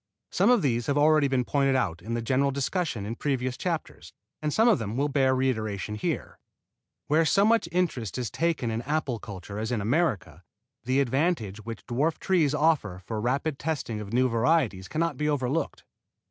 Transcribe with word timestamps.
Some 0.31 0.49
of 0.49 0.63
these 0.63 0.87
have 0.87 0.97
already 0.97 1.27
been 1.27 1.45
pointed 1.45 1.75
out 1.75 2.01
in 2.01 2.15
the 2.15 2.23
general 2.23 2.49
discussion 2.49 3.05
in 3.05 3.13
previous 3.13 3.55
chapters, 3.55 4.13
and 4.41 4.51
some 4.51 4.67
of 4.67 4.79
them 4.79 4.97
will 4.97 5.09
bear 5.09 5.35
reiteration 5.35 5.93
here. 5.93 6.39
Where 7.05 7.23
so 7.23 7.45
much 7.45 7.69
interest 7.71 8.17
is 8.17 8.31
taken 8.31 8.71
in 8.71 8.81
apple 8.81 9.19
culture 9.19 9.59
as 9.59 9.71
in 9.71 9.79
America, 9.79 10.41
the 10.85 11.01
advantage 11.01 11.63
which 11.65 11.85
dwarf 11.85 12.17
trees 12.17 12.55
offer 12.55 13.03
for 13.05 13.17
the 13.17 13.21
rapid 13.21 13.59
testing 13.59 14.01
of 14.01 14.11
new 14.11 14.27
varieties 14.27 14.87
cannot 14.87 15.17
be 15.17 15.29
overlooked. 15.29 15.83